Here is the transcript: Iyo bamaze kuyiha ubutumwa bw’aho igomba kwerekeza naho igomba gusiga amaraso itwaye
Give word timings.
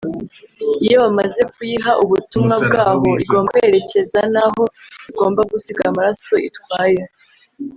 Iyo 0.85 0.95
bamaze 1.03 1.41
kuyiha 1.53 1.91
ubutumwa 2.03 2.55
bw’aho 2.65 3.09
igomba 3.23 3.49
kwerekeza 3.55 4.19
naho 4.33 4.61
igomba 5.11 5.41
gusiga 5.51 5.81
amaraso 5.91 6.33
itwaye 6.49 7.01